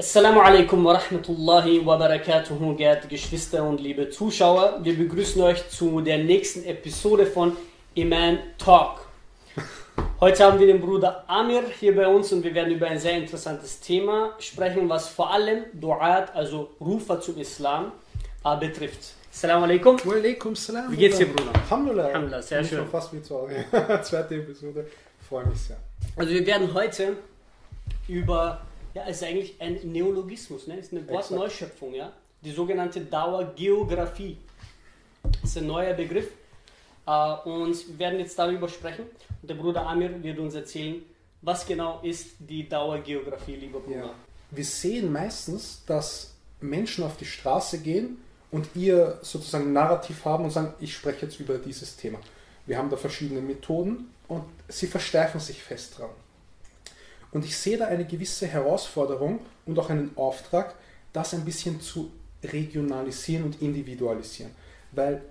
[0.00, 4.80] Assalamu alaikum wa rahmatullahi wa barakatuhu, geehrte Geschwister und liebe Zuschauer.
[4.82, 7.54] Wir begrüßen euch zu der nächsten Episode von
[7.94, 9.06] Iman Talk.
[10.18, 13.18] Heute haben wir den Bruder Amir hier bei uns und wir werden über ein sehr
[13.18, 17.92] interessantes Thema sprechen, was vor allem Du'at, also Rufer zum Islam,
[18.42, 19.00] äh, betrifft.
[19.30, 19.98] Assalamu alaikum.
[20.02, 20.90] Wa alaikum salam.
[20.90, 21.52] Wie geht's dir, Bruder?
[21.52, 22.06] Alhamdulillah.
[22.06, 22.86] Alhamdulillah, sehr schön.
[22.86, 23.66] fast wie zu Hause.
[24.02, 24.86] Zweite Episode.
[25.28, 25.76] Freue mich sehr.
[26.16, 27.16] Also wir werden heute
[28.08, 28.62] über,
[28.94, 30.78] ja, es ist eigentlich ein Neologismus, ne?
[30.78, 31.08] Es ist eine.
[31.08, 32.12] Wortneuschöpfung, ja?
[32.42, 34.38] Die sogenannte Dauergeografie.
[35.22, 36.28] Das ist ein neuer Begriff.
[37.06, 39.04] Äh, und wir werden jetzt darüber sprechen.
[39.42, 41.02] Und der Bruder Amir wird uns erzählen,
[41.42, 43.96] was genau ist die Dauergeografie, lieber Bruder.
[43.96, 44.14] Ja.
[44.50, 48.18] Wir sehen meistens, dass Menschen auf die Straße gehen
[48.50, 52.18] und ihr sozusagen Narrativ haben und sagen, ich spreche jetzt über dieses Thema.
[52.66, 56.10] Wir haben da verschiedene Methoden und sie versteifen sich fest dran.
[57.32, 60.74] Und ich sehe da eine gewisse Herausforderung und auch einen Auftrag,
[61.12, 62.10] das ein bisschen zu
[62.42, 64.52] regionalisieren und individualisieren.
[64.92, 65.22] Weil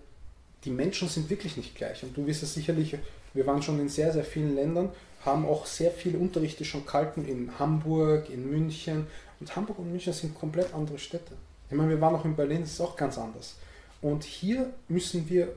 [0.63, 2.03] die Menschen sind wirklich nicht gleich.
[2.03, 2.97] Und du wirst es sicherlich,
[3.33, 4.91] wir waren schon in sehr, sehr vielen Ländern,
[5.25, 9.07] haben auch sehr viele Unterrichte schon gehalten in Hamburg, in München.
[9.39, 11.33] Und Hamburg und München sind komplett andere Städte.
[11.69, 13.55] Ich meine, wir waren auch in Berlin, das ist auch ganz anders.
[14.01, 15.49] Und hier müssen wir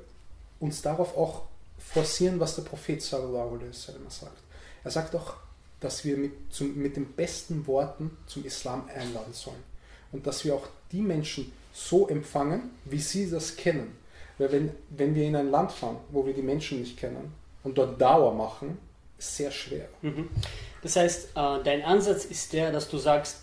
[0.61, 1.43] uns darauf auch
[1.79, 4.39] forcieren, was der Prophet sallallahu alaihi wasallam sagt.
[4.85, 5.35] Er sagt auch,
[5.83, 9.63] dass wir mit, zum, mit den besten Worten zum Islam einladen sollen.
[10.13, 13.97] Und dass wir auch die Menschen so empfangen, wie sie das kennen.
[14.39, 17.33] Weil wenn, wenn wir in ein Land fahren, wo wir die Menschen nicht kennen
[17.65, 18.79] und dort Dauer machen,
[19.19, 19.89] ist sehr schwer.
[20.03, 20.29] Mhm.
[20.83, 23.43] Das heißt, äh, dein Ansatz ist der, dass du sagst,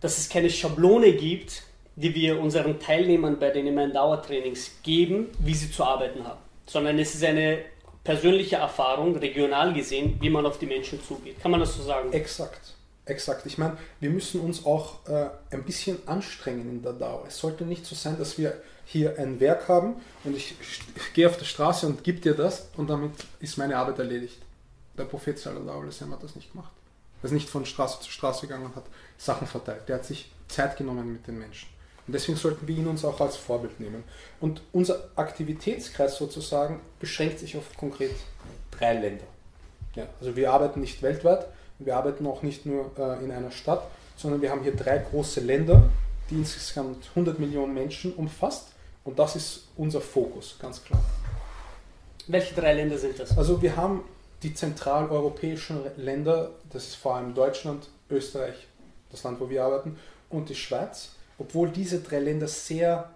[0.00, 1.62] dass es keine Schablone gibt,
[1.96, 7.14] die wir unseren Teilnehmern bei den Dauertrainings geben, wie sie zu arbeiten haben, sondern es
[7.14, 7.58] ist eine
[8.04, 11.40] persönliche Erfahrung, regional gesehen, wie man auf die Menschen zugeht.
[11.40, 12.12] Kann man das so sagen?
[12.12, 13.46] Exakt, exakt.
[13.46, 17.24] Ich meine, wir müssen uns auch äh, ein bisschen anstrengen in der Dauer.
[17.28, 21.28] Es sollte nicht so sein, dass wir hier ein Werk haben und ich, ich gehe
[21.28, 24.38] auf der Straße und gebe dir das und damit ist meine Arbeit erledigt.
[24.98, 26.72] Der Prophet sallallahu alaihi hat das nicht gemacht.
[27.22, 28.84] Er ist nicht von Straße zu Straße gegangen und hat
[29.16, 29.88] Sachen verteilt.
[29.88, 31.68] Der hat sich Zeit genommen mit den Menschen.
[32.06, 34.02] Und deswegen sollten wir ihn uns auch als Vorbild nehmen.
[34.40, 38.14] Und unser Aktivitätskreis sozusagen beschränkt sich auf konkret
[38.70, 39.24] drei Länder.
[39.94, 41.46] Ja, also wir arbeiten nicht weltweit,
[41.78, 43.86] wir arbeiten auch nicht nur äh, in einer Stadt,
[44.16, 45.88] sondern wir haben hier drei große Länder,
[46.30, 48.68] die insgesamt 100 Millionen Menschen umfasst.
[49.04, 51.02] Und das ist unser Fokus, ganz klar.
[52.28, 53.36] Welche drei Länder sind das?
[53.36, 54.04] Also wir haben
[54.42, 58.54] die zentraleuropäischen Länder, das ist vor allem Deutschland, Österreich,
[59.10, 59.98] das Land, wo wir arbeiten,
[60.30, 63.10] und die Schweiz, obwohl diese drei Länder sehr,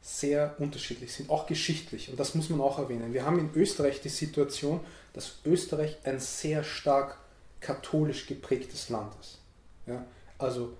[0.00, 2.10] sehr unterschiedlich sind, auch geschichtlich.
[2.10, 3.12] Und das muss man auch erwähnen.
[3.12, 4.80] Wir haben in Österreich die Situation,
[5.12, 7.18] dass Österreich ein sehr stark
[7.60, 9.38] katholisch geprägtes Land ist.
[9.86, 10.04] Ja?
[10.38, 10.74] Also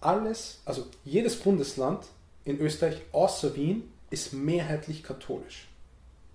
[0.00, 2.04] alles, also jedes Bundesland
[2.44, 5.68] in Österreich außer Wien ist mehrheitlich katholisch.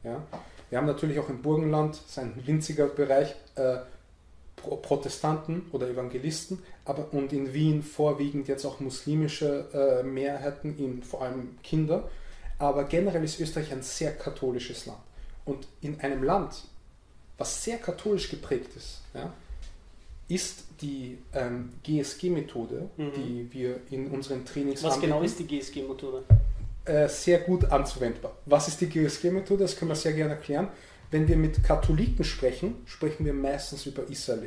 [0.04, 0.24] Ja?
[0.70, 3.80] Wir haben natürlich auch im Burgenland, das ist ein winziger Bereich, äh,
[4.62, 11.22] Protestanten oder Evangelisten, aber und in Wien vorwiegend jetzt auch muslimische äh, Mehrheiten, in, vor
[11.24, 12.10] allem Kinder.
[12.58, 15.00] Aber generell ist Österreich ein sehr katholisches Land.
[15.46, 16.64] Und in einem Land,
[17.38, 19.34] was sehr katholisch geprägt ist, ja,
[20.28, 23.12] ist die ähm, GSG-Methode, Mhm.
[23.16, 26.24] die wir in unseren Trainings Was genau ist die GSG-Methode?
[26.86, 28.34] äh, sehr gut anzuwendbar.
[28.46, 29.64] Was ist die GSG-Methode?
[29.64, 30.68] Das können wir sehr gerne erklären.
[31.12, 34.38] Wenn wir mit Katholiken sprechen, sprechen wir meistens über Isa.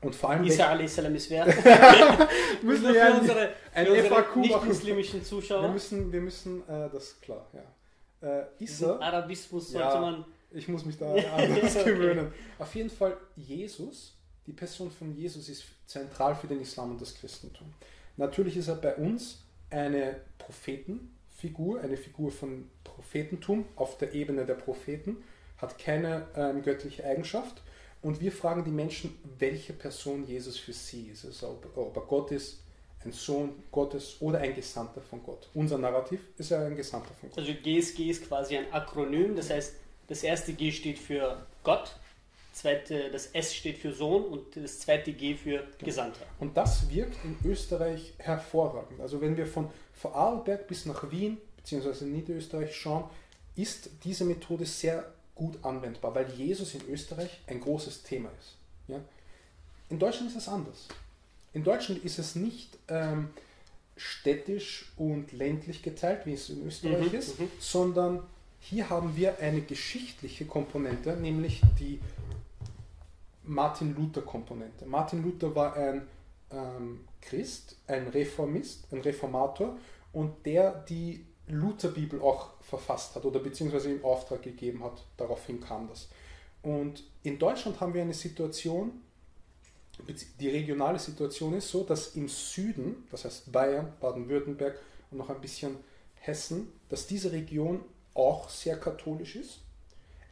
[0.00, 1.46] Und vor allem Isa ist wer?
[2.62, 5.68] müssen wir für unsere, ein für unsere nicht-muslimischen Wir Zuschauer.
[5.68, 7.62] müssen, wir müssen äh, das klar, ja.
[8.40, 10.00] Äh, Isa, Arabismus sollte Ja.
[10.00, 10.24] man.
[10.50, 11.84] ich muss mich da an Okay.
[11.84, 12.32] gewöhnen.
[12.58, 14.14] Auf jeden Fall, Jesus,
[14.46, 17.72] die Person von Jesus ist zentral für den Islam und das Christentum.
[18.16, 19.38] Natürlich ist er bei uns
[19.70, 25.22] eine Prophetenfigur, eine Figur von Prophetentum auf der Ebene der Propheten,
[25.62, 27.62] hat keine ähm, göttliche Eigenschaft.
[28.02, 31.24] Und wir fragen die Menschen, welche Person Jesus für sie ist.
[31.24, 32.58] Also ob, ob er Gott ist,
[33.04, 35.48] ein Sohn Gottes oder ein Gesandter von Gott.
[35.54, 37.38] Unser Narrativ ist er ein Gesandter von Gott.
[37.38, 39.74] Also GSG ist quasi ein Akronym, das heißt,
[40.08, 41.96] das erste G steht für Gott,
[42.52, 46.26] zweite, das S steht für Sohn und das zweite G für Gesandter.
[46.38, 49.00] Und das wirkt in Österreich hervorragend.
[49.00, 52.04] Also wenn wir von Vorarlberg bis nach Wien bzw.
[52.04, 53.04] Niederösterreich schauen,
[53.56, 55.12] ist diese Methode sehr
[55.42, 58.54] gut anwendbar, weil Jesus in Österreich ein großes Thema ist.
[58.86, 59.00] Ja?
[59.90, 60.88] In Deutschland ist es anders.
[61.52, 63.30] In Deutschland ist es nicht ähm,
[63.96, 67.50] städtisch und ländlich geteilt, wie es in Österreich Mhm, ist, mhm.
[67.58, 68.22] sondern
[68.60, 71.98] hier haben wir eine geschichtliche Komponente, nämlich die
[73.42, 74.86] Martin Luther Komponente.
[74.86, 76.02] Martin Luther war ein
[76.52, 79.76] ähm, Christ, ein Reformist, ein Reformator
[80.12, 85.04] und der die Lutherbibel auch verfasst hat oder beziehungsweise in Auftrag gegeben hat.
[85.16, 86.08] Daraufhin kam das.
[86.62, 88.92] Und in Deutschland haben wir eine Situation,
[90.40, 94.80] die regionale Situation ist so, dass im Süden, das heißt Bayern, Baden-Württemberg
[95.10, 95.76] und noch ein bisschen
[96.14, 97.80] Hessen, dass diese Region
[98.14, 99.60] auch sehr katholisch ist.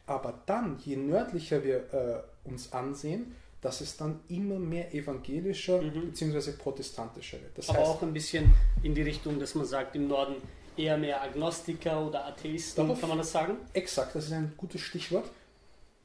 [0.05, 6.07] Aber dann, je nördlicher wir äh, uns ansehen, dass es dann immer mehr evangelischer mhm.
[6.07, 6.53] bzw.
[6.53, 7.57] protestantischer wird.
[7.57, 10.35] Das Aber heißt, auch ein bisschen in die Richtung, dass man sagt, im Norden
[10.77, 13.57] eher mehr Agnostiker oder Atheisten, darauf, kann man das sagen?
[13.73, 15.29] Exakt, das ist ein gutes Stichwort.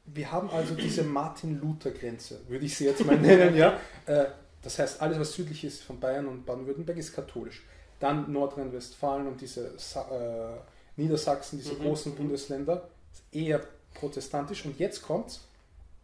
[0.06, 3.78] Wir haben also diese Martin-Luther-Grenze, würde ich sie jetzt mal nennen, ja.
[4.06, 4.26] Äh,
[4.62, 7.64] das heißt, alles, was südlich ist von Bayern und Baden-Württemberg, ist katholisch.
[7.98, 11.82] Dann Nordrhein-Westfalen und diese äh, Niedersachsen, diese mhm.
[11.82, 13.62] großen Bundesländer, ist eher
[13.94, 14.64] protestantisch.
[14.64, 15.40] Und jetzt kommt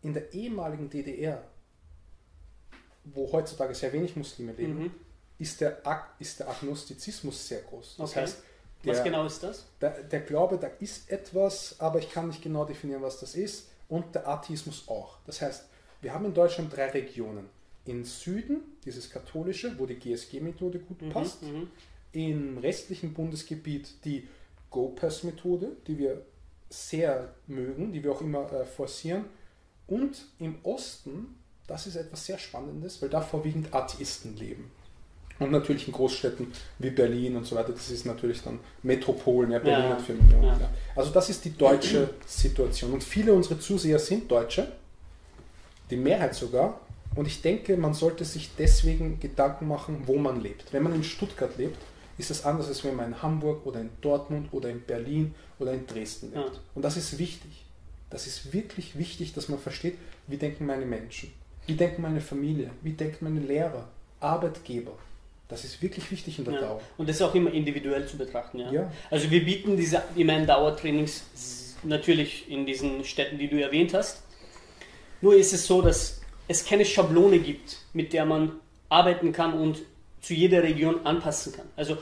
[0.03, 1.43] in der ehemaligen DDR,
[3.05, 4.94] wo heutzutage sehr wenig Muslime leben, mhm.
[5.38, 5.79] ist, der,
[6.19, 7.97] ist der Agnostizismus sehr groß.
[7.99, 8.20] Das okay.
[8.20, 8.43] heißt,
[8.84, 9.67] der, was genau ist das?
[9.81, 13.69] Der, der Glaube, da ist etwas, aber ich kann nicht genau definieren, was das ist.
[13.88, 15.19] Und der Atheismus auch.
[15.26, 15.67] Das heißt,
[16.00, 17.49] wir haben in Deutschland drei Regionen.
[17.84, 21.43] Im Süden, dieses katholische, wo die GSG-Methode gut mhm, passt.
[21.43, 21.70] Mhm.
[22.12, 24.29] Im restlichen Bundesgebiet die
[24.70, 26.25] GoPass-Methode, die wir
[26.70, 29.26] sehr mögen, die wir auch immer äh, forcieren.
[29.87, 34.70] Und im Osten, das ist etwas sehr Spannendes, weil da vorwiegend Atheisten leben.
[35.38, 39.58] Und natürlich in Großstädten wie Berlin und so weiter, das ist natürlich dann Metropolen, ja,
[39.58, 40.61] Berlin ja, hat 4 Millionen.
[40.61, 40.70] Ja.
[40.94, 42.93] Also das ist die deutsche Situation.
[42.93, 44.70] Und viele unserer Zuseher sind Deutsche,
[45.90, 46.81] die Mehrheit sogar.
[47.14, 50.73] Und ich denke, man sollte sich deswegen Gedanken machen, wo man lebt.
[50.73, 51.76] Wenn man in Stuttgart lebt,
[52.19, 55.73] ist das anders, als wenn man in Hamburg oder in Dortmund oder in Berlin oder
[55.73, 56.61] in Dresden lebt.
[56.75, 57.64] Und das ist wichtig.
[58.11, 59.96] Das ist wirklich wichtig, dass man versteht,
[60.26, 61.32] wie denken meine Menschen,
[61.67, 63.88] wie denken meine Familie, wie denken meine Lehrer,
[64.20, 64.93] Arbeitgeber.
[65.53, 66.61] Das ist wirklich wichtig in der ja.
[66.61, 66.81] Dauer.
[66.97, 68.59] Und das ist auch immer individuell zu betrachten.
[68.59, 68.73] Ja?
[68.73, 68.93] ja.
[69.11, 71.25] Also wir bieten diese immerhin Dauertrainings
[71.83, 74.23] natürlich in diesen Städten, die du erwähnt hast.
[75.21, 78.53] Nur ist es so, dass es keine Schablone gibt, mit der man
[78.89, 79.83] arbeiten kann und
[80.23, 81.67] zu jeder Region anpassen kann.
[81.77, 81.99] Also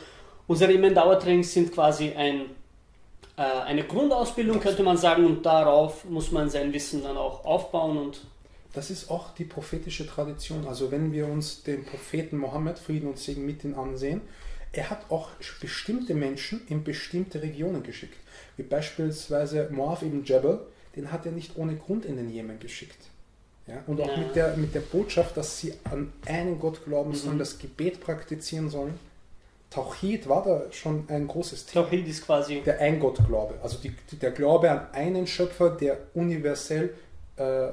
[0.47, 2.43] unsere immerhin Dauertrainings sind quasi ein
[3.37, 7.97] äh, eine Grundausbildung, könnte man sagen, und darauf muss man sein Wissen dann auch aufbauen
[7.97, 8.21] und
[8.73, 10.67] das ist auch die prophetische Tradition.
[10.67, 14.21] Also wenn wir uns den Propheten Mohammed, Frieden und Segen mit ihm ansehen,
[14.73, 15.31] er hat auch
[15.61, 18.17] bestimmte Menschen in bestimmte Regionen geschickt.
[18.57, 20.61] Wie beispielsweise Moab ibn Jabal,
[20.95, 22.99] den hat er nicht ohne Grund in den Jemen geschickt.
[23.67, 24.17] Ja, und auch ja.
[24.19, 27.41] mit, der, mit der Botschaft, dass sie an einen Gott glauben sollen, mhm.
[27.41, 28.99] das Gebet praktizieren sollen.
[29.71, 31.85] Tauchid war da schon ein großes Thema.
[31.85, 36.95] Tauchid ist quasi der Eingottglaube, also die, der Glaube an einen Schöpfer, der universell
[37.37, 37.69] äh,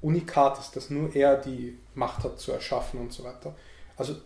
[0.00, 3.54] unikat ist, dass nur er die Macht hat zu erschaffen und so weiter.
[3.96, 4.16] Also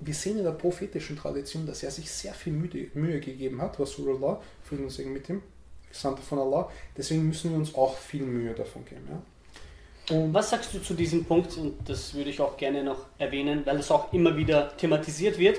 [0.00, 3.78] wir sehen in der prophetischen Tradition, dass er sich sehr viel Mühe, Mühe gegeben hat,
[3.80, 5.42] Rasulullah, Frieden und Segen mit ihm,
[5.88, 6.70] Gesandter von Allah.
[6.96, 9.08] Deswegen müssen wir uns auch viel Mühe davon geben.
[9.10, 10.16] Ja?
[10.16, 11.56] Und Was sagst du zu diesem Punkt?
[11.56, 15.58] Und das würde ich auch gerne noch erwähnen, weil es auch immer wieder thematisiert wird.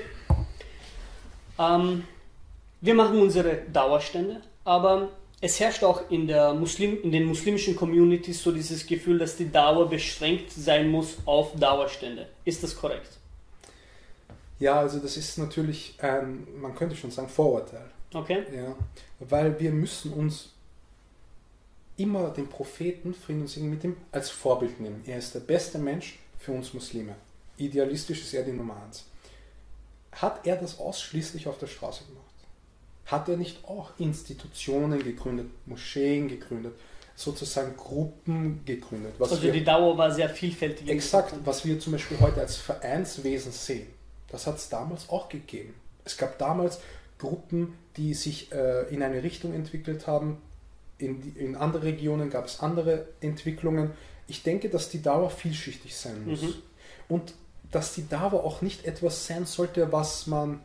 [1.58, 2.04] Ähm,
[2.80, 5.10] wir machen unsere Dauerstände, aber
[5.40, 9.50] es herrscht auch in, der Muslim, in den muslimischen Communities so dieses Gefühl, dass die
[9.50, 12.28] Dauer beschränkt sein muss auf Dauerstände.
[12.44, 13.18] Ist das korrekt?
[14.58, 17.90] Ja, also das ist natürlich ein, man könnte schon sagen, Vorurteil.
[18.12, 18.44] Okay.
[18.54, 18.76] Ja,
[19.20, 20.50] weil wir müssen uns
[21.96, 25.02] immer den Propheten, Frieden und Segen mit ihm, als Vorbild nehmen.
[25.06, 27.14] Er ist der beste Mensch für uns Muslime.
[27.56, 29.04] Idealistisch ist er die Nummer eins.
[30.12, 32.29] Hat er das ausschließlich auf der Straße gemacht?
[33.06, 36.74] Hat er nicht auch Institutionen gegründet, Moscheen gegründet,
[37.16, 39.14] sozusagen Gruppen gegründet?
[39.18, 40.88] also wir, die Dauer war sehr vielfältig.
[40.88, 43.88] Exakt, was wir zum Beispiel heute als Vereinswesen sehen,
[44.28, 45.74] das hat es damals auch gegeben.
[46.04, 46.80] Es gab damals
[47.18, 50.38] Gruppen, die sich äh, in eine Richtung entwickelt haben.
[50.98, 53.92] In, die, in andere Regionen gab es andere Entwicklungen.
[54.26, 56.42] Ich denke, dass die Dauer vielschichtig sein muss.
[56.42, 56.54] Mhm.
[57.08, 57.34] Und
[57.70, 60.60] dass die Dauer auch nicht etwas sein sollte, was man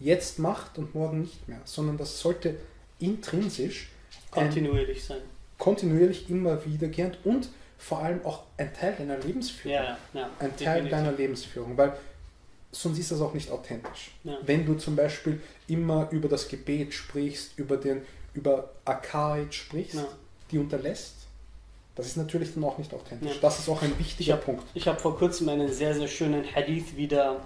[0.00, 2.56] jetzt macht und morgen nicht mehr, sondern das sollte
[2.98, 3.90] intrinsisch
[4.30, 5.20] kontinuierlich sein.
[5.58, 9.76] Kontinuierlich immer wiederkehrend und vor allem auch ein Teil deiner Lebensführung.
[9.76, 11.94] Ja, ja, ein Teil deiner Lebensführung, weil
[12.72, 14.12] sonst ist das auch nicht authentisch.
[14.24, 14.38] Ja.
[14.44, 18.02] Wenn du zum Beispiel immer über das Gebet sprichst, über den
[18.32, 20.04] über Akaid sprichst,
[20.50, 21.14] die unterlässt,
[21.96, 23.40] das ist natürlich dann auch nicht authentisch.
[23.40, 24.64] Das ist auch ein wichtiger ich hab, Punkt.
[24.74, 27.44] Ich habe vor kurzem einen sehr, sehr schönen Hadith wieder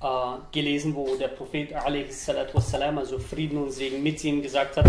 [0.00, 4.86] äh, gelesen, wo der Prophet wassalam, also Frieden und Segen mit ihm gesagt hat,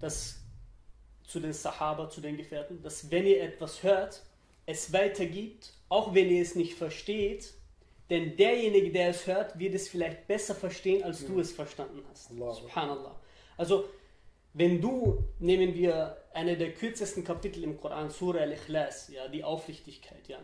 [0.00, 0.38] dass
[1.26, 4.22] zu den Sahaba, zu den Gefährten, dass wenn ihr etwas hört,
[4.66, 7.54] es weitergibt, auch wenn ihr es nicht versteht,
[8.10, 12.30] denn derjenige, der es hört, wird es vielleicht besser verstehen, als du es verstanden hast.
[12.30, 12.52] Allah.
[12.52, 13.20] Subhanallah.
[13.56, 13.88] Also,
[14.52, 20.28] wenn du, nehmen wir eine der kürzesten Kapitel im Koran, Surah Al-Ikhlas, ja, die Aufrichtigkeit,
[20.28, 20.38] ja.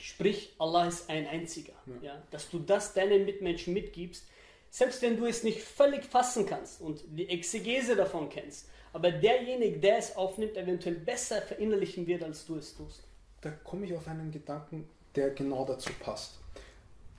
[0.00, 1.72] Sprich, Allah ist ein einziger.
[2.02, 2.22] Ja.
[2.30, 4.24] Dass du das deinen Mitmenschen mitgibst,
[4.70, 9.78] selbst wenn du es nicht völlig fassen kannst und die Exegese davon kennst, aber derjenige,
[9.78, 13.02] der es aufnimmt, eventuell besser verinnerlichen wird, als du es tust.
[13.40, 16.38] Da komme ich auf einen Gedanken, der genau dazu passt.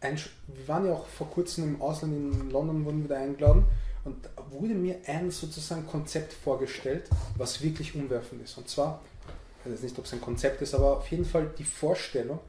[0.02, 0.18] Ein,
[0.48, 3.66] wir waren ja auch vor kurzem im Ausland in London, wurden wieder eingeladen
[4.06, 8.58] und da wurde mir ein sozusagen Konzept vorgestellt, was wirklich umwerfend ist.
[8.58, 9.02] Und zwar,
[9.66, 12.40] ich weiß nicht, ob es ein Konzept ist, aber auf jeden Fall die Vorstellung,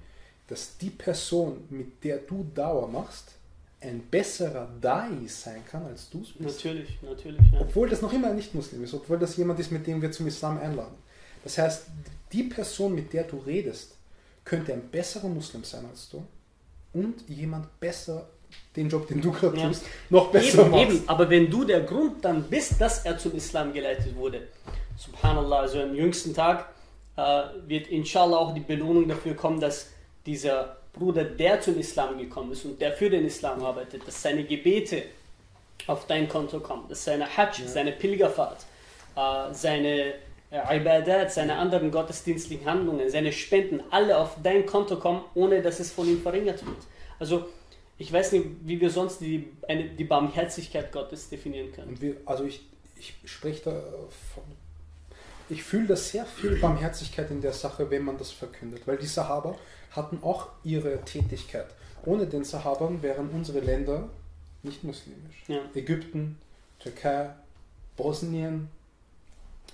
[0.48, 3.32] dass die Person, mit der du Dauer machst,
[3.80, 6.64] ein besserer Dai sein kann, als du es bist.
[6.64, 7.40] Natürlich, natürlich.
[7.52, 7.60] Ja.
[7.60, 10.26] Obwohl das noch immer ein Nicht-Muslim ist, obwohl das jemand ist, mit dem wir zum
[10.26, 10.96] Islam einladen.
[11.44, 11.86] Das heißt,
[12.32, 13.92] die Person, mit der du redest,
[14.44, 16.24] könnte ein besserer Muslim sein als du
[16.94, 18.28] und jemand besser
[18.74, 19.68] den Job, den du gerade Ja.
[19.68, 20.84] tust, noch besser Eben, machst.
[20.90, 24.48] eben, aber wenn du der Grund dann bist, dass er zum Islam geleitet wurde,
[24.96, 26.72] subhanallah, also am jüngsten Tag
[27.16, 29.88] äh, wird inshallah auch die Belohnung dafür kommen, dass
[30.26, 34.45] dieser Bruder, der zum Islam gekommen ist und der für den Islam arbeitet, dass seine
[34.45, 35.02] Gebete
[35.87, 38.64] auf dein Konto kommen, dass seine Hajj, seine Pilgerfahrt,
[39.14, 40.14] äh, seine
[40.50, 45.80] äh, Ibadat, seine anderen gottesdienstlichen Handlungen, seine Spenden, alle auf dein Konto kommen, ohne dass
[45.80, 46.78] es von ihm verringert wird.
[47.18, 47.49] Also
[47.99, 52.00] ich weiß nicht, wie wir sonst die, eine, die Barmherzigkeit Gottes definieren können.
[52.00, 52.66] Wir, also ich,
[52.99, 53.71] ich spreche da
[54.35, 54.45] von.
[55.49, 59.06] Ich fühle da sehr viel Barmherzigkeit in der Sache, wenn man das verkündet, weil die
[59.06, 59.56] Sahaba
[59.96, 61.66] hatten auch ihre Tätigkeit.
[62.04, 64.08] Ohne den Sahabern wären unsere Länder
[64.62, 65.44] nicht muslimisch.
[65.48, 65.60] Ja.
[65.74, 66.38] Ägypten,
[66.78, 67.30] Türkei,
[67.96, 68.68] Bosnien.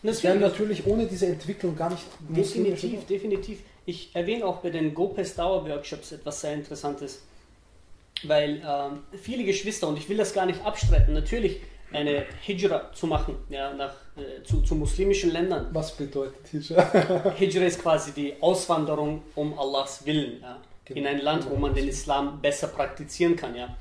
[0.02, 2.80] Das wären natürlich ohne diese Entwicklung gar nicht muslimisch.
[2.80, 3.58] definitiv, definitiv.
[3.84, 7.22] Ich erwähne auch bei den Gopes Dauerworkshops etwas sehr Interessantes,
[8.22, 11.60] weil ähm, viele Geschwister, und ich will das gar nicht abstreiten, natürlich
[11.92, 15.68] eine Hijra zu machen, ja, nach, äh, zu, zu muslimischen Ländern.
[15.72, 17.32] Was bedeutet Hijra?
[17.36, 21.00] Hijra ist quasi die Auswanderung um Allahs Willen, ja, Genau.
[21.00, 23.76] in ein Land, wo man den Islam besser praktizieren kann, ja.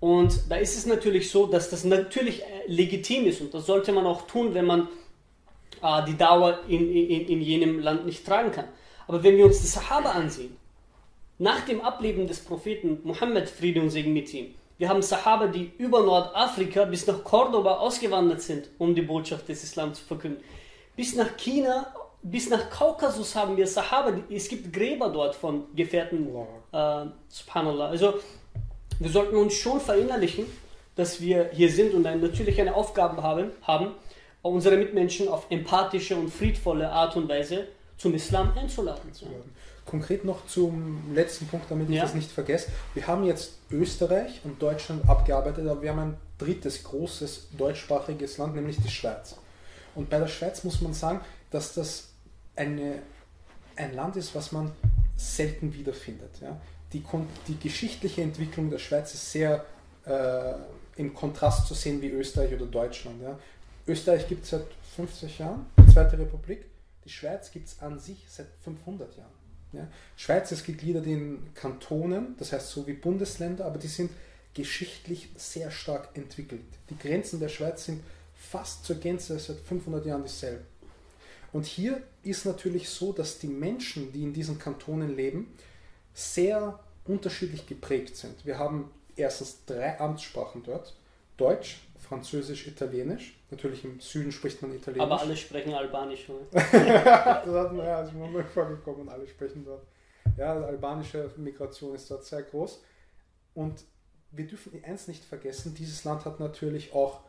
[0.00, 3.92] Und da ist es natürlich so, dass das natürlich äh, legitim ist und das sollte
[3.92, 4.88] man auch tun, wenn man
[5.82, 8.66] äh, die Dauer in, in, in jenem Land nicht tragen kann.
[9.06, 10.56] Aber wenn wir uns die Sahaba ansehen,
[11.38, 15.72] nach dem Ableben des Propheten Muhammad, Friede und Segen mit ihm, wir haben Sahaba, die
[15.78, 20.42] über Nordafrika bis nach Cordoba ausgewandert sind, um die Botschaft des Islam zu verkünden.
[20.94, 26.28] Bis nach China, bis nach Kaukasus haben wir Sahaba, es gibt Gräber dort von Gefährten,
[26.72, 27.88] äh, subhanallah.
[27.88, 28.14] Also
[28.98, 30.46] wir sollten uns schon verinnerlichen,
[30.94, 33.92] dass wir hier sind und dann natürlich eine Aufgabe haben, haben,
[34.42, 39.10] unsere Mitmenschen auf empathische und friedvolle Art und Weise zum Islam einzuladen.
[39.86, 42.02] Konkret noch zum letzten Punkt, damit ich Ja.
[42.02, 42.70] das nicht vergesse.
[42.94, 48.56] Wir haben jetzt Österreich und Deutschland abgearbeitet, aber wir haben ein drittes großes deutschsprachiges Land,
[48.56, 49.36] nämlich die Schweiz.
[49.94, 52.08] Und bei der Schweiz muss man sagen, dass das
[52.56, 53.00] eine,
[53.76, 54.72] ein Land ist, was man
[55.16, 56.40] selten wiederfindet.
[56.42, 56.60] Ja?
[56.92, 57.02] Die,
[57.48, 59.64] die geschichtliche Entwicklung der Schweiz ist sehr
[60.04, 60.54] äh,
[60.96, 63.22] im Kontrast zu sehen wie Österreich oder Deutschland.
[63.22, 63.38] Ja?
[63.86, 64.66] Österreich gibt es seit
[64.96, 66.64] 50 Jahren, die Zweite Republik.
[67.04, 69.30] Die Schweiz gibt es an sich seit 500 Jahren.
[69.76, 69.88] Ja?
[70.16, 74.10] Schweiz ist gegliedert in Kantonen, das heißt so wie Bundesländer, aber die sind
[74.54, 76.62] geschichtlich sehr stark entwickelt.
[76.88, 78.02] Die Grenzen der Schweiz sind
[78.34, 80.64] fast zur Gänze seit 500 Jahren dieselben.
[81.52, 85.54] Und hier ist natürlich so, dass die Menschen, die in diesen Kantonen leben,
[86.12, 88.44] sehr unterschiedlich geprägt sind.
[88.44, 90.94] Wir haben erstens drei Amtssprachen dort.
[91.36, 93.34] Deutsch, Französisch, Italienisch.
[93.50, 95.10] Natürlich im Süden spricht man Italienisch.
[95.10, 96.28] Aber alle sprechen Albanisch.
[96.28, 96.44] Oder?
[96.52, 99.82] das hat mir ja, mir mal vorgekommen und alle sprechen dort.
[100.36, 102.82] Ja, die albanische Migration ist dort sehr groß.
[103.54, 103.84] Und
[104.32, 107.20] wir dürfen eins nicht vergessen, dieses Land hat natürlich auch,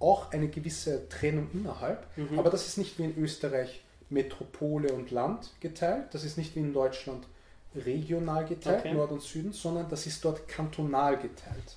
[0.00, 2.38] auch eine gewisse Trennung innerhalb, Mhm.
[2.38, 6.60] aber das ist nicht wie in Österreich Metropole und Land geteilt, das ist nicht wie
[6.60, 7.26] in Deutschland
[7.74, 8.94] regional geteilt, Okay.
[8.94, 11.76] Nord und Süden, sondern das ist dort kantonal geteilt.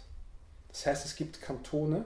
[0.77, 2.05] Das heißt, es gibt Kantone,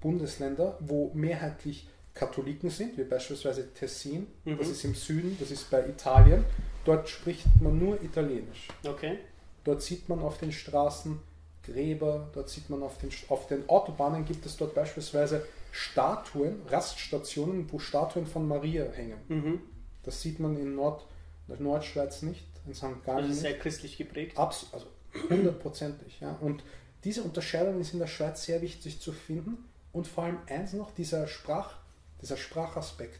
[0.00, 4.58] Bundesländer, wo mehrheitlich Katholiken sind, wie beispielsweise Tessin, Mhm.
[4.58, 6.44] das ist im Süden, das ist bei Italien.
[6.84, 8.66] Dort spricht man nur Italienisch.
[8.84, 9.18] Okay.
[9.62, 11.20] Dort sieht man auf den Straßen
[11.64, 17.70] Gräber, dort sieht man auf den, auf den Autobahnen gibt es dort beispielsweise Statuen, Raststationen,
[17.70, 19.18] wo Statuen von Maria hängen.
[19.28, 19.60] Mhm.
[20.02, 21.06] Das sieht man in Nord,
[21.46, 22.82] in Nordschweiz nicht, in St.
[23.04, 23.40] Gallen Also nicht.
[23.40, 24.36] sehr christlich geprägt.
[24.36, 24.86] Abs also
[25.30, 26.18] hundertprozentig.
[26.20, 26.36] Ja.
[26.40, 26.64] Und
[27.08, 29.64] diese Unterscheidung ist in der Schweiz sehr wichtig zu finden.
[29.94, 31.76] Und vor allem eins noch, dieser, Sprach,
[32.20, 33.18] dieser Sprachaspekt,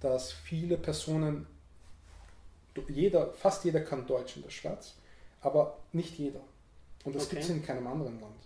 [0.00, 1.46] dass viele Personen,
[2.88, 4.96] jeder, fast jeder kann Deutsch in der Schweiz,
[5.40, 6.40] aber nicht jeder.
[7.04, 7.36] Und das Okay.
[7.36, 8.36] gibt es in keinem anderen Land.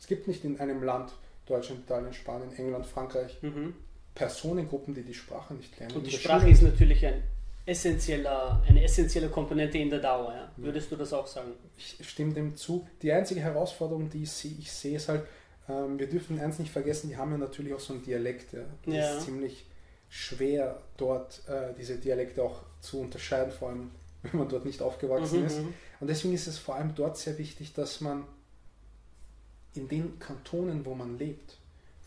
[0.00, 1.12] Es gibt nicht in einem Land,
[1.46, 3.74] Deutschland, Italien, Spanien, England, Frankreich, Mhm.
[4.16, 5.94] Personengruppen, die die Sprache nicht lernen.
[5.94, 7.22] Und die Sprache Schule- ist natürlich ein
[7.64, 10.34] essentieller, eine essentielle Komponente in der Dauer.
[10.34, 10.52] Ja?
[10.56, 11.52] Würdest du das auch sagen?
[11.76, 12.86] Ich stimme dem zu.
[13.02, 15.24] Die einzige Herausforderung, die ich sehe, ich sehe ist halt,
[15.68, 18.52] ähm, wir dürfen eins nicht vergessen, die haben ja natürlich auch so einen Dialekt.
[18.52, 18.60] Ja.
[18.84, 19.16] Das Ja.
[19.18, 19.66] ist ziemlich
[20.08, 23.90] schwer, dort äh, diese Dialekte auch zu unterscheiden, vor allem
[24.22, 25.58] wenn man dort nicht aufgewachsen Mhm, ist.
[25.60, 25.74] mhm.
[26.00, 28.24] Und deswegen ist es vor allem dort sehr wichtig, dass man
[29.74, 31.56] in den Kantonen, wo man lebt,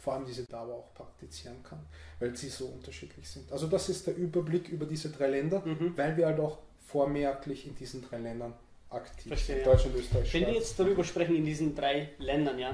[0.06, 1.80] vor allem diese Dauer auch praktizieren kann,
[2.20, 3.52] weil sie so unterschiedlich sind.
[3.52, 5.98] Also das ist der Überblick über diese drei Länder, Mhm.
[5.98, 8.54] weil wir halt auch vormerklich in diesen drei Ländern
[8.92, 9.66] aktiv Verstehe, sind.
[9.66, 9.72] ja.
[9.72, 12.72] Deutschland, Österreich, Wenn wir jetzt darüber sprechen, in diesen drei Ländern, ja,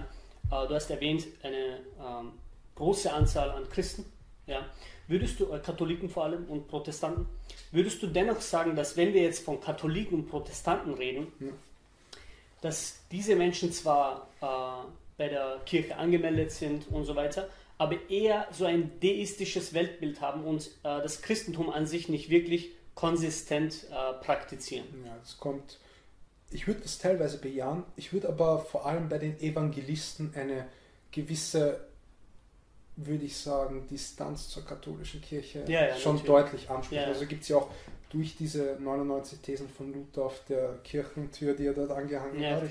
[0.52, 2.34] äh, du hast erwähnt, eine ähm,
[2.76, 4.04] große Anzahl an Christen,
[4.46, 4.66] ja,
[5.08, 7.26] würdest du, äh, Katholiken vor allem und Protestanten,
[7.72, 11.48] würdest du dennoch sagen, dass wenn wir jetzt von Katholiken und Protestanten reden, Ja.
[12.62, 14.86] dass diese Menschen zwar äh,
[15.22, 17.48] bei der Kirche angemeldet sind und so weiter,
[17.78, 22.72] aber eher so ein deistisches Weltbild haben und äh, das Christentum an sich nicht wirklich
[22.96, 24.88] konsistent äh, praktizieren.
[25.06, 25.78] Ja, es kommt.
[26.50, 27.84] Ich würde das teilweise bejahen.
[27.96, 30.66] Ich würde aber vor allem bei den Evangelisten eine
[31.12, 31.82] gewisse,
[32.96, 36.44] würde ich sagen, Distanz zur katholischen Kirche Ja, ja, schon natürlich.
[36.44, 37.10] deutlich ansprechen.
[37.10, 37.70] Also gibt es ja auch
[38.12, 42.62] durch diese 99 Thesen von Luther auf der Kirchentür, die er dort angehangen Ja, hat,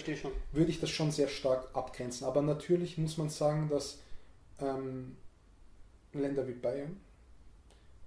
[0.53, 2.27] würde ich das schon sehr stark abgrenzen.
[2.27, 3.99] Aber natürlich muss man sagen, dass
[4.61, 5.17] ähm,
[6.13, 7.01] Länder wie Bayern,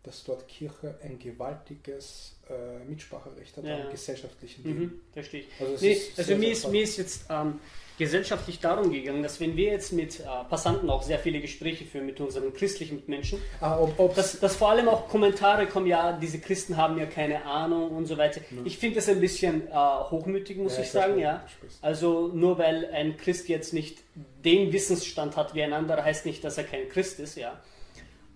[0.03, 4.79] dass dort Kirche ein gewaltiges äh, Mitspracherecht hat Ja, am gesellschaftlichen Leben.
[4.79, 5.47] Mhm, verstehe ich.
[5.59, 7.59] Also, Nee, ist also sehr, mir sehr ist, mir ist jetzt ähm,
[7.97, 12.05] gesellschaftlich darum gegangen, dass wenn wir jetzt mit äh, Passanten auch sehr viele Gespräche führen,
[12.05, 16.39] mit unseren christlichen Mitmenschen, Ah, ob, dass, dass vor allem auch Kommentare kommen, ja, diese
[16.39, 18.41] Christen haben ja keine Ahnung und so weiter.
[18.65, 21.45] Ich finde das ein bisschen äh, hochmütig, muss Ja, ich ich sagen, ja.
[21.81, 23.99] Also nur weil ein Christ jetzt nicht
[24.43, 27.61] den Wissensstand hat wie ein anderer, heißt nicht, dass er kein Christ ist, ja.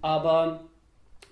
[0.01, 0.63] Aber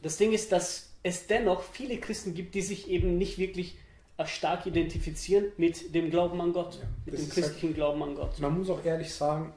[0.02, 3.78] das Ding ist, dass es dennoch viele Christen gibt, die sich eben nicht wirklich
[4.18, 8.16] äh, stark identifizieren mit dem Glauben an Gott, Ja, mit dem halt- christlichen Glauben an
[8.16, 8.40] Gott.
[8.40, 9.54] Man muss auch ehrlich sagen,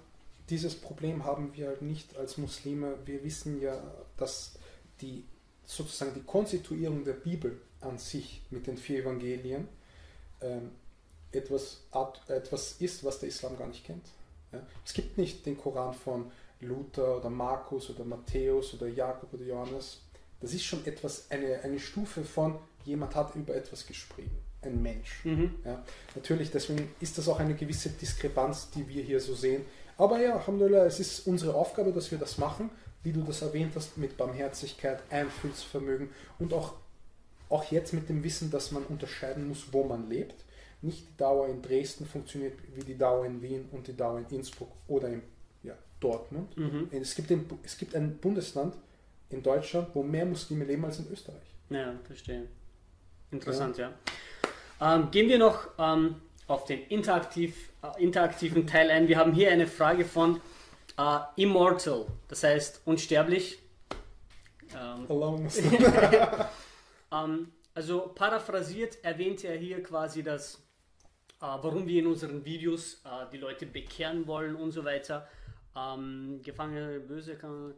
[0.51, 2.95] dieses Problem haben wir halt nicht als Muslime.
[3.05, 3.83] Wir wissen ja,
[4.17, 4.53] dass
[5.01, 5.25] die
[5.65, 9.69] sozusagen die Konstituierung der Bibel an sich mit den vier Evangelien
[10.41, 10.71] ähm,
[11.33, 11.83] etwas,
[12.29, 14.07] etwas ist, was der Islam gar nicht kennt.
[14.53, 14.61] Ja?
[14.85, 20.01] Es gibt nicht den Koran von Luther oder Markus oder Matthäus oder Jakob oder Johannes.
[20.41, 25.25] Das ist schon etwas, eine, eine Stufe von jemand hat über etwas geschrieben, ein Mensch.
[25.25, 25.55] Mhm.
[25.65, 25.83] Ja,
[26.15, 29.65] natürlich, deswegen ist das auch eine gewisse Diskrepanz, die wir hier so sehen.
[29.97, 32.71] Aber ja, Alhamdulillah, es ist unsere Aufgabe, dass wir das machen,
[33.03, 36.75] wie du das erwähnt hast, mit Barmherzigkeit, Einfühlsvermögen und auch,
[37.49, 40.45] auch jetzt mit dem Wissen, dass man unterscheiden muss, wo man lebt.
[40.81, 44.27] Nicht die Dauer in Dresden funktioniert wie die Dauer in Wien und die Dauer in
[44.37, 45.23] Innsbruck oder in
[45.65, 46.57] ja, Dortmund.
[46.57, 46.89] Mhm.
[46.93, 48.75] Es gibt, ein, es gibt ein Bundesland
[49.31, 51.55] in Deutschland, wo mehr Muslime leben als in Österreich.
[51.71, 52.49] Ja, verstehe.
[53.31, 53.93] Interessant, ja.
[54.81, 59.09] Ähm, gehen wir noch ähm, auf den interaktiv, äh, interaktiven Teil ein.
[59.09, 60.41] Wir haben hier eine Frage von
[60.99, 63.59] äh, Immortal, das heißt unsterblich.
[64.75, 65.07] Ähm,
[67.13, 70.57] ähm, also paraphrasiert erwähnt er hier quasi das,
[71.41, 75.29] äh, warum wir in unseren Videos äh, die Leute bekehren wollen und so weiter.
[75.77, 77.75] Ähm, Gefangene, Böse kann man,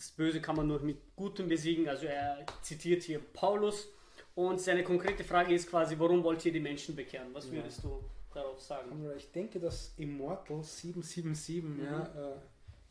[0.00, 1.86] das Böse kann man nur mit Gutem besiegen.
[1.86, 3.88] Also er zitiert hier Paulus
[4.34, 7.28] und seine konkrete Frage ist quasi, warum wollt ihr die Menschen bekehren?
[7.34, 7.52] Was Ja.
[7.52, 8.88] würdest du darauf sagen?
[9.18, 11.84] Ich denke, dass Immortal 777 Mhm.
[11.84, 12.36] ja, äh,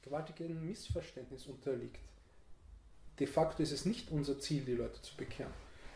[0.04, 1.98] gewaltigen Missverständnis unterliegt.
[3.20, 5.52] De facto ist es nicht unser Ziel, die Leute zu bekehren.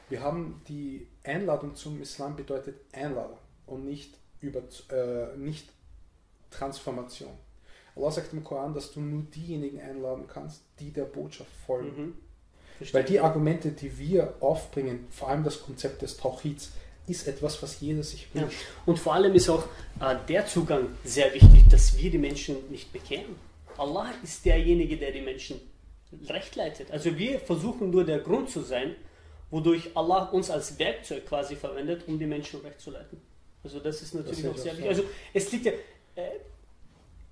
[0.09, 5.69] Wir haben die Einladung zum Islam bedeutet Einladung und nicht, über, äh, nicht
[6.49, 7.37] Transformation.
[7.95, 11.95] Allah sagt im Koran, dass du nur diejenigen einladen kannst, die der Botschaft folgen.
[11.95, 12.13] Mhm.
[12.91, 16.71] Weil die Argumente, die wir aufbringen, vor allem das Konzept des Tauchids,
[17.07, 18.41] ist etwas, was jeder sich Ja.
[18.41, 18.57] wünscht.
[18.85, 19.65] Und vor allem ist auch
[19.99, 23.35] äh, der Zugang sehr wichtig, dass wir die Menschen nicht bekehren.
[23.77, 25.59] Allah ist derjenige, der die Menschen
[26.29, 26.91] recht leitet.
[26.91, 28.95] Also wir versuchen nur der Grund zu sein,
[29.49, 33.21] wodurch Allah uns als Werkzeug quasi verwendet, um die Menschen recht zu leiten.
[33.63, 34.89] Also das ist natürlich sehe auch sehr wichtig.
[34.89, 35.03] Also
[35.33, 35.71] es liegt ja,
[36.15, 36.21] äh,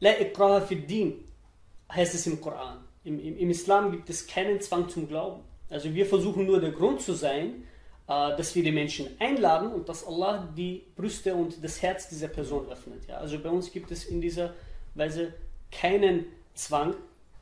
[0.01, 1.23] La ikraha fi din
[1.93, 2.79] heißt es im Koran.
[3.03, 5.41] Im, im, Im Islam gibt es keinen Zwang zum Glauben.
[5.69, 7.63] Also wir versuchen nur der Grund zu sein,
[8.07, 12.27] äh, dass wir die Menschen einladen und dass Allah die Brüste und das Herz dieser
[12.27, 13.07] Person öffnet.
[13.07, 13.17] Ja?
[13.17, 14.53] Also bei uns gibt es in dieser
[14.95, 15.33] Weise
[15.71, 16.95] keinen Zwang.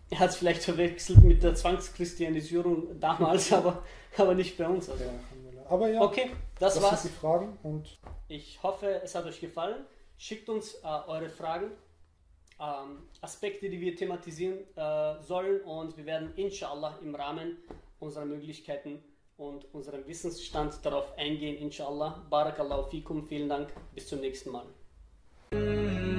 [0.09, 3.83] Er hat es vielleicht verwechselt mit der Zwangschristianisierung damals, aber,
[4.17, 4.89] aber nicht bei uns.
[4.89, 5.05] Also.
[5.69, 7.01] Aber ja, Okay, das, das war's.
[7.03, 9.85] sind die Fragen und Ich hoffe, es hat euch gefallen.
[10.17, 11.71] Schickt uns äh, eure Fragen,
[12.59, 17.57] ähm, Aspekte, die wir thematisieren äh, sollen und wir werden inshallah im Rahmen
[17.99, 19.03] unserer Möglichkeiten
[19.37, 22.25] und unserem Wissensstand darauf eingehen, inshallah.
[22.29, 26.18] Barakallahu fikum, vielen Dank, bis zum nächsten Mal.